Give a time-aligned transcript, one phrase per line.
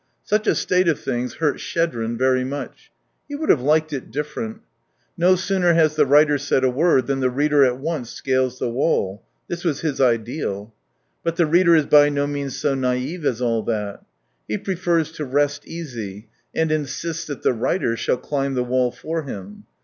[0.23, 2.89] Such a state of things hurt Schedrin very much.
[3.29, 4.61] He would have liked it different;
[5.15, 8.67] no sooner has the writer said a word, than the reader at once scales the
[8.67, 9.21] wall.
[9.47, 10.73] This was his ideal.
[11.23, 14.03] But the reader is by no means so naive as all that.
[14.47, 19.21] He prefers to rest easy, and insists that the writer shall climb the wall for
[19.25, 19.65] him.